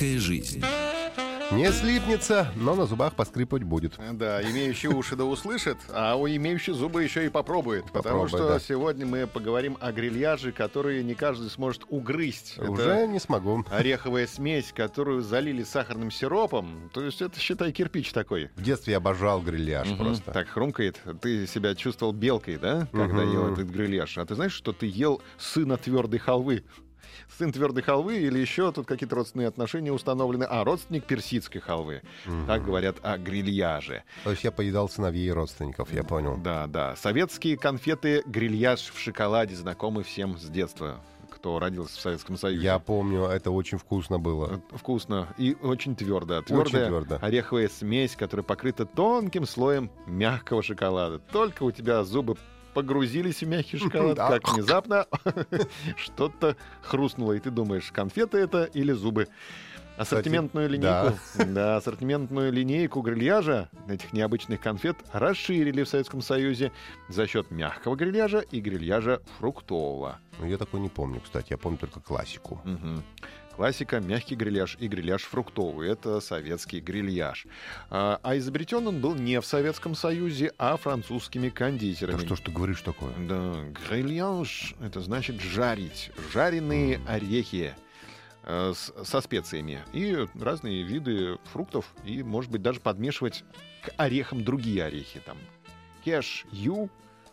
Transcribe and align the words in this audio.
Сладкая 0.00 0.18
жизнь. 0.18 0.64
Не 1.52 1.70
слипнется, 1.72 2.50
но 2.56 2.74
на 2.74 2.86
зубах 2.86 3.14
поскрипывать 3.14 3.64
будет. 3.64 3.98
Да, 4.12 4.40
имеющий 4.40 4.88
уши 4.88 5.14
да 5.14 5.26
услышит, 5.26 5.76
а 5.90 6.14
у 6.16 6.26
имеющий 6.26 6.72
зубы 6.72 7.02
еще 7.04 7.26
и 7.26 7.28
попробует. 7.28 7.84
потому 7.92 8.22
Попробуй, 8.22 8.28
что 8.28 8.48
да. 8.48 8.60
сегодня 8.60 9.04
мы 9.04 9.26
поговорим 9.26 9.76
о 9.78 9.92
грильяже, 9.92 10.52
который 10.52 11.04
не 11.04 11.14
каждый 11.14 11.50
сможет 11.50 11.82
угрызть. 11.90 12.54
Это 12.56 12.70
Уже 12.70 13.06
не 13.08 13.18
смогу. 13.20 13.62
ореховая 13.70 14.26
смесь, 14.26 14.72
которую 14.74 15.20
залили 15.20 15.64
сахарным 15.64 16.10
сиропом. 16.10 16.88
То 16.94 17.02
есть 17.02 17.20
это, 17.20 17.38
считай, 17.38 17.70
кирпич 17.70 18.10
такой. 18.12 18.48
В 18.56 18.62
детстве 18.62 18.92
я 18.92 18.96
обожал 18.96 19.42
грильяж 19.42 19.86
Мгм. 19.88 19.98
просто. 19.98 20.30
Так 20.32 20.48
хрумкает. 20.48 20.98
Ты 21.20 21.46
себя 21.46 21.74
чувствовал 21.74 22.14
белкой, 22.14 22.56
да, 22.56 22.88
когда 22.90 23.24
Мгм. 23.24 23.32
ел 23.34 23.52
этот 23.52 23.68
грильяж? 23.68 24.16
А 24.16 24.24
ты 24.24 24.34
знаешь, 24.34 24.54
что 24.54 24.72
ты 24.72 24.86
ел 24.86 25.20
сына 25.36 25.76
твердой 25.76 26.20
халвы? 26.20 26.64
Сын 27.38 27.52
твердой 27.52 27.82
халвы 27.82 28.18
или 28.18 28.38
еще 28.38 28.72
тут 28.72 28.86
какие-то 28.86 29.16
родственные 29.16 29.48
отношения 29.48 29.92
установлены. 29.92 30.44
А, 30.44 30.64
родственник 30.64 31.04
персидской 31.04 31.60
халвы. 31.60 32.02
Так 32.46 32.64
говорят 32.64 32.96
о 33.02 33.18
грильяже. 33.18 34.02
То 34.24 34.30
есть 34.30 34.44
я 34.44 34.50
поедал 34.52 34.88
сыновей 34.88 35.30
родственников, 35.32 35.92
я 35.92 36.04
понял. 36.04 36.36
Да, 36.36 36.66
да. 36.66 36.96
Советские 36.96 37.56
конфеты 37.56 38.22
грильяж 38.26 38.90
в 38.92 38.98
шоколаде 38.98 39.54
знакомы 39.56 40.02
всем 40.02 40.36
с 40.38 40.44
детства, 40.44 41.00
кто 41.30 41.58
родился 41.58 41.96
в 41.96 42.00
Советском 42.00 42.36
Союзе. 42.36 42.64
Я 42.64 42.78
помню, 42.78 43.24
это 43.24 43.50
очень 43.50 43.78
вкусно 43.78 44.18
было. 44.18 44.60
Э, 44.72 44.76
Вкусно 44.76 45.28
и 45.38 45.56
очень 45.62 45.94
твердо. 45.96 46.42
Твердая 46.42 46.88
твердо. 46.88 47.18
ореховая 47.20 47.68
смесь, 47.68 48.16
которая 48.16 48.44
покрыта 48.44 48.84
тонким 48.84 49.46
слоем 49.46 49.90
мягкого 50.06 50.62
шоколада. 50.62 51.18
Только 51.18 51.62
у 51.62 51.70
тебя 51.70 52.04
зубы 52.04 52.36
погрузились 52.74 53.42
в 53.42 53.46
мягкий 53.46 53.78
шоколад, 53.78 54.16
Да. 54.16 54.28
как 54.28 54.52
внезапно 54.52 55.06
что-то 55.96 56.56
хрустнуло, 56.82 57.32
и 57.32 57.38
ты 57.40 57.50
думаешь, 57.50 57.90
конфеты 57.92 58.38
это 58.38 58.64
или 58.64 58.92
зубы. 58.92 59.28
Ассортиментную 60.00 60.68
линейку, 60.70 61.18
да. 61.46 61.76
ассортиментную 61.76 62.50
линейку 62.50 63.02
грильяжа 63.02 63.68
этих 63.86 64.14
необычных 64.14 64.60
конфет 64.60 64.96
расширили 65.12 65.82
в 65.82 65.88
Советском 65.88 66.22
Союзе 66.22 66.72
за 67.10 67.26
счет 67.26 67.50
мягкого 67.50 67.96
грильяжа 67.96 68.40
и 68.40 68.60
грильяжа 68.60 69.20
фруктового. 69.38 70.18
Ну, 70.38 70.46
я 70.46 70.56
такой 70.56 70.80
не 70.80 70.88
помню, 70.88 71.20
кстати. 71.20 71.48
Я 71.50 71.58
помню 71.58 71.76
только 71.76 72.00
классику. 72.00 72.62
Мгм. 72.64 73.04
Классика, 73.56 74.00
мягкий 74.00 74.36
грильяж 74.36 74.78
и 74.80 74.88
грильяж 74.88 75.22
фруктовый. 75.24 75.90
Это 75.90 76.20
советский 76.20 76.80
грильяж. 76.80 77.46
А, 77.90 78.18
а 78.22 78.38
изобретен 78.38 78.86
он 78.86 79.02
был 79.02 79.14
не 79.14 79.38
в 79.38 79.44
Советском 79.44 79.94
Союзе, 79.94 80.52
а 80.56 80.78
французскими 80.78 81.50
кондитерами. 81.50 82.16
Да 82.16 82.24
что 82.24 82.36
ж 82.36 82.40
ты 82.40 82.52
говоришь 82.52 82.80
такое? 82.80 83.12
Да, 83.28 83.54
грильяж— 83.86 84.74
это 84.80 85.02
значит 85.02 85.42
жарить. 85.42 86.10
Жареные 86.32 87.00
орехи 87.06 87.74
э, 87.76 87.89
с- 88.44 88.92
со 89.04 89.20
специями. 89.20 89.84
И 89.92 90.26
разные 90.38 90.82
виды 90.82 91.38
фруктов. 91.52 91.92
И, 92.04 92.22
может 92.22 92.50
быть, 92.50 92.62
даже 92.62 92.80
подмешивать 92.80 93.44
к 93.82 93.90
орехам 93.96 94.44
другие 94.44 94.84
орехи. 94.84 95.20
Там 95.20 95.36
кеш, 96.04 96.46
ю, 96.50 96.88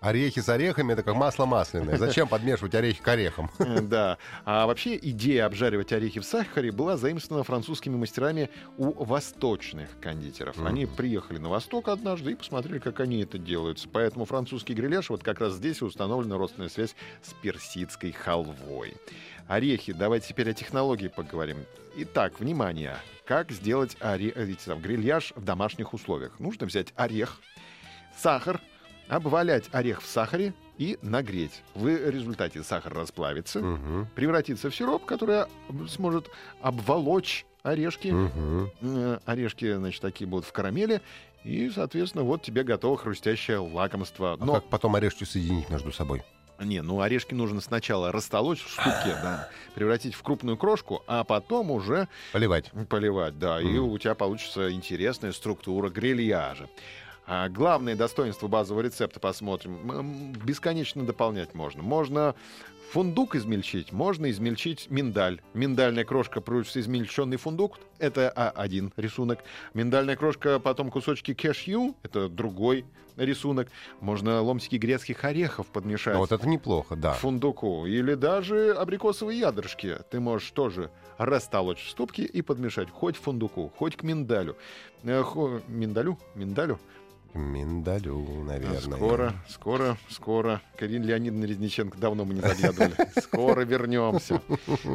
Орехи 0.00 0.40
с 0.40 0.48
орехами— 0.48 0.92
это 0.94 1.02
как 1.02 1.16
масло 1.16 1.44
масляное. 1.44 1.96
Зачем 1.96 2.28
подмешивать 2.28 2.74
орехи 2.76 3.02
к 3.02 3.08
орехам? 3.08 3.50
Да. 3.88 4.18
А 4.44 4.66
вообще 4.66 4.96
идея 4.96 5.46
обжаривать 5.46 5.92
орехи 5.92 6.20
в 6.20 6.24
сахаре 6.24 6.70
была 6.70 6.96
заимствована 6.96 7.42
французскими 7.42 7.96
мастерами 7.96 8.48
у 8.76 8.92
восточных 9.04 9.88
кондитеров. 10.00 10.56
Они 10.64 10.86
приехали 10.86 11.38
на 11.38 11.48
Восток 11.48 11.88
однажды 11.88 12.32
и 12.32 12.34
посмотрели, 12.36 12.78
как 12.78 13.00
они 13.00 13.22
это 13.22 13.38
делают. 13.38 13.84
Поэтому 13.92 14.24
французский 14.24 14.74
гриляш, 14.74 15.10
вот 15.10 15.24
как 15.24 15.40
раз 15.40 15.54
здесь 15.54 15.82
установлена 15.82 16.36
родственная 16.36 16.68
связь 16.68 16.94
с 17.22 17.32
персидской 17.42 18.12
халвой. 18.12 18.94
Орехи. 19.48 19.92
Давайте 19.92 20.28
теперь 20.28 20.50
о 20.50 20.54
технологии 20.54 21.08
поговорим. 21.08 21.58
Итак, 21.96 22.38
внимание. 22.38 22.98
Как 23.24 23.50
сделать 23.50 23.96
оре- 24.00 24.32
э, 24.34 24.74
грильяж 24.76 25.32
в 25.34 25.44
домашних 25.44 25.92
условиях? 25.92 26.38
Нужно 26.38 26.66
взять 26.66 26.92
орех, 26.96 27.40
сахар, 28.16 28.60
обвалять 29.08 29.68
орех 29.72 30.02
в 30.02 30.06
сахаре 30.06 30.54
и 30.76 30.98
нагреть. 31.02 31.62
В 31.74 31.86
результате 31.88 32.62
сахар 32.62 32.94
расплавится, 32.94 33.60
Мгм. 33.60 34.06
превратится 34.14 34.70
в 34.70 34.74
сироп, 34.76 35.04
который 35.04 35.44
сможет 35.88 36.30
обволочь 36.60 37.44
орешки. 37.62 38.14
Э, 38.80 39.18
Орешки, 39.26 39.74
значит, 39.74 40.00
такие 40.00 40.28
будут 40.28 40.46
в 40.46 40.52
карамели. 40.52 41.00
И, 41.44 41.70
соответственно, 41.70 42.24
вот 42.24 42.42
тебе 42.42 42.62
готово 42.62 42.96
хрустящее 42.96 43.58
лакомство. 43.58 44.34
А 44.34 44.44
Но, 44.44 44.54
как 44.54 44.64
потом 44.68 44.94
орешки 44.96 45.24
соединить 45.24 45.68
между 45.70 45.92
собой? 45.92 46.22
не, 46.60 46.82
ну 46.82 47.00
орешки 47.00 47.34
нужно 47.34 47.60
сначала 47.60 48.10
растолочь 48.10 48.64
в 48.64 48.70
ступке, 48.72 49.14
да, 49.22 49.48
превратить 49.76 50.14
в 50.14 50.22
крупную 50.22 50.56
крошку, 50.56 51.04
а 51.06 51.22
потом 51.24 51.70
уже 51.70 52.08
Поливать. 52.32 52.72
поливать, 52.88 53.38
да, 53.38 53.60
и 53.60 53.78
Мгм. 53.78 53.88
у 53.92 53.98
тебя 53.98 54.14
получится 54.14 54.70
интересная 54.72 55.30
структура 55.32 55.88
грильяжа. 55.88 56.68
А 57.30 57.48
главное 57.50 57.94
достоинство 57.94 58.48
базового 58.48 58.82
рецепта 58.82 59.20
посмотрим. 59.20 60.32
Бесконечно 60.44 61.04
дополнять 61.04 61.54
можно. 61.54 61.82
Можно 61.82 62.34
фундук 62.90 63.34
измельчить, 63.34 63.92
можно 63.92 64.30
измельчить 64.30 64.90
миндаль. 64.90 65.42
Миндальная 65.52 66.04
крошка 66.06 66.40
плюс 66.40 66.74
измельченный 66.74 67.36
фундук— 67.36 67.78
это 67.98 68.32
а, 68.34 68.48
один 68.48 68.94
рисунок. 68.96 69.40
Миндальная 69.74 70.16
крошка, 70.16 70.58
потом 70.58 70.90
кусочки 70.90 71.34
кешью— 71.34 71.94
это 72.02 72.30
другой 72.30 72.86
рисунок. 73.16 73.68
Можно 74.00 74.40
ломтики 74.40 74.76
грецких 74.76 75.22
орехов 75.22 75.66
подмешать 75.66 76.14
Ну, 76.14 76.20
вот 76.20 76.32
это 76.32 76.48
неплохо, 76.48 76.96
да. 76.96 77.12
фундуку 77.12 77.84
или 77.84 78.14
даже 78.14 78.72
абрикосовые 78.72 79.38
ядрышки. 79.40 79.98
Ты 80.10 80.18
можешь 80.18 80.50
тоже 80.52 80.90
растолочь 81.18 81.84
в 81.84 81.90
ступке 81.90 82.22
и 82.24 82.40
подмешать 82.40 82.88
хоть 82.90 83.16
фундуку, 83.16 83.70
хоть 83.76 83.96
к 83.96 84.02
миндалю. 84.02 84.56
Э, 85.02 85.22
хо- 85.22 85.60
Миндалю? 85.68 86.18
Миндалю? 86.34 86.80
Миндалю, 87.34 88.42
наверное. 88.44 88.96
Скоро, 88.96 89.32
скоро, 89.48 89.96
скоро. 90.08 90.62
Карин 90.76 91.04
Леонидовна 91.04 91.44
Резниченко 91.44 91.98
давно 91.98 92.24
мы 92.24 92.34
не 92.34 92.40
заглядывали. 92.40 92.94
Скоро 93.20 93.60
вернемся. 93.62 94.40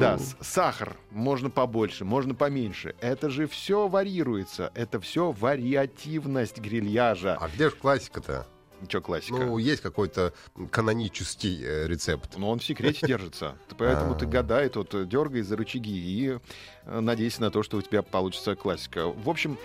Да, 0.00 0.18
сахар 0.40 0.96
можно 1.10 1.50
побольше, 1.50 2.04
можно 2.04 2.34
поменьше. 2.34 2.94
Это 3.00 3.30
же 3.30 3.46
все 3.46 3.88
варьируется. 3.88 4.70
Это 4.74 5.00
все 5.00 5.32
вариативность 5.32 6.58
грильяжа. 6.58 7.38
А 7.40 7.48
где 7.48 7.70
же 7.70 7.76
классика-то? 7.76 8.46
Че 8.88 9.00
классика? 9.00 9.36
Ну, 9.38 9.56
есть 9.56 9.80
какой-то 9.80 10.34
канонический 10.70 11.62
э, 11.64 11.86
рецепт. 11.86 12.36
Но 12.36 12.50
он 12.50 12.58
в 12.58 12.64
секрете 12.64 13.06
держится. 13.06 13.56
Поэтому 13.78 14.14
ты 14.14 14.26
А. 14.26 14.28
гадай, 14.28 14.68
тут 14.68 15.08
дергай 15.08 15.40
за 15.42 15.56
рычаги 15.56 15.96
и 15.96 16.38
э, 16.84 17.00
надейся 17.00 17.40
на 17.40 17.50
то, 17.50 17.62
что 17.62 17.78
у 17.78 17.82
тебя 17.82 18.02
получится 18.02 18.54
классика. 18.54 19.08
В 19.08 19.30
общем, 19.30 19.56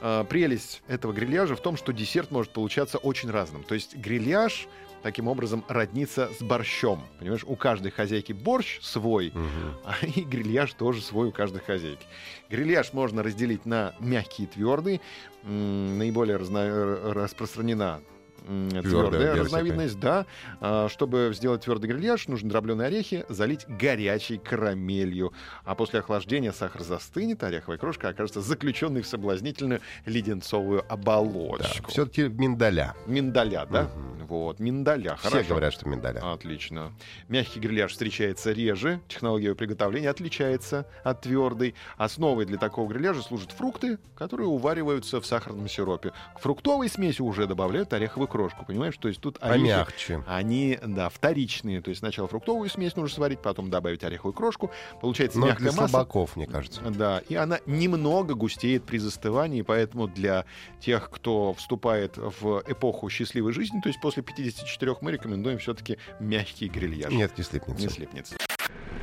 э, 0.00 0.24
прелесть 0.28 0.82
этого 0.88 1.12
грильяжа 1.12 1.54
в 1.56 1.60
том, 1.60 1.76
что 1.76 1.92
десерт 1.92 2.30
может 2.30 2.52
получаться 2.52 2.98
очень 2.98 3.30
разным. 3.30 3.62
То 3.64 3.74
есть 3.74 3.96
грильяж 3.96 4.66
таким 5.02 5.28
образом 5.28 5.64
роднится 5.68 6.28
с 6.38 6.42
борщом. 6.42 7.02
Понимаешь, 7.18 7.44
у 7.46 7.56
каждой 7.56 7.90
хозяйки 7.90 8.32
борщ 8.34 8.80
свой, 8.82 9.30
Мгм. 9.34 9.76
а 9.84 9.94
и 10.06 10.20
грильяж 10.22 10.74
тоже 10.74 11.00
свой 11.00 11.28
у 11.28 11.32
каждой 11.32 11.62
хозяйки. 11.62 12.04
Грильяж 12.50 12.92
можно 12.92 13.22
разделить 13.22 13.64
на 13.64 13.94
мягкий 13.98 14.42
и 14.44 14.46
твердый. 14.46 15.00
М, 15.44 15.96
Наиболее 15.98 16.36
разно- 16.36 17.12
распространена 17.14 18.00
твердая 18.46 19.36
разновидность, 19.36 19.98
да. 20.00 20.26
А, 20.60 20.88
Чтобы 20.88 21.30
сделать 21.34 21.62
твердый 21.64 21.90
грильяж, 21.90 22.28
нужно 22.28 22.48
дробленые 22.50 22.88
орехи 22.88 23.24
залить 23.28 23.66
горячей 23.68 24.38
карамелью. 24.38 25.32
А 25.64 25.74
после 25.74 26.00
охлаждения 26.00 26.52
сахар 26.52 26.82
застынет, 26.82 27.42
ореховая 27.42 27.78
крошка 27.78 28.08
окажется 28.08 28.40
заключенной 28.40 29.02
в 29.02 29.06
соблазнительную 29.06 29.80
леденцовую 30.06 30.84
оболочку. 30.88 31.90
Все-таки 31.90 32.28
миндаля. 32.28 32.94
Миндаля, 33.06 33.66
да? 33.70 33.90
Вот, 34.28 34.60
миндаля, 34.60 35.16
Все 35.16 35.28
хорошо. 35.30 35.48
говорят, 35.48 35.72
что 35.72 35.88
миндаля. 35.88 36.20
Отлично. 36.32 36.92
Мягкий 37.28 37.58
грильяж 37.58 37.90
встречается 37.90 38.52
реже, 38.52 39.00
технология 39.08 39.56
приготовления 39.56 40.08
отличается 40.08 40.86
от 41.02 41.22
твердой. 41.22 41.74
Основой 41.96 42.44
для 42.46 42.56
такого 42.56 42.88
грильяжа 42.88 43.22
служат 43.22 43.50
фрукты, 43.50 43.98
которые 44.14 44.46
увариваются 44.46 45.20
в 45.20 45.26
сахарном 45.26 45.68
сиропе. 45.68 46.12
К 46.36 46.38
фруктовой 46.40 46.88
смеси 46.88 47.22
уже 47.22 47.46
добавляют 47.48 47.92
ореховую 47.92 48.28
крошку, 48.30 48.64
понимаешь? 48.64 48.96
То 48.96 49.08
есть 49.08 49.20
тут 49.20 49.36
орехи, 49.40 49.60
Помягче. 49.60 50.24
они, 50.26 50.78
да, 50.82 51.10
вторичные. 51.10 51.82
То 51.82 51.90
есть 51.90 51.98
сначала 51.98 52.28
фруктовую 52.28 52.70
смесь 52.70 52.96
нужно 52.96 53.14
сварить, 53.14 53.40
потом 53.42 53.68
добавить 53.68 54.02
ореховую 54.04 54.32
крошку. 54.32 54.70
Получается 55.02 55.38
Но 55.38 55.46
мягкая 55.48 55.70
для 55.70 55.72
масса. 55.80 55.88
слабаков, 55.90 56.36
мне 56.36 56.46
кажется. 56.46 56.80
Да, 56.82 57.18
и 57.28 57.34
она 57.34 57.58
немного 57.66 58.34
густеет 58.34 58.84
при 58.84 58.96
застывании, 58.98 59.62
поэтому 59.62 60.08
для 60.08 60.44
тех, 60.80 61.10
кто 61.10 61.52
вступает 61.54 62.16
в 62.16 62.62
эпоху 62.66 63.10
счастливой 63.10 63.52
жизни, 63.52 63.80
то 63.80 63.88
есть 63.88 64.00
после 64.00 64.22
54 64.22 64.96
мы 65.00 65.12
рекомендуем 65.12 65.58
все-таки 65.58 65.98
мягкий 66.20 66.68
грильяж. 66.68 67.12
Нет, 67.12 67.36
не 67.36 67.44
слипнется. 67.44 67.82
Не 67.84 67.90
слипнется. 67.90 68.36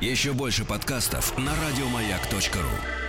Еще 0.00 0.32
больше 0.32 0.64
подкастов 0.64 1.36
на 1.38 1.52
радиомаяк.ру. 1.54 3.07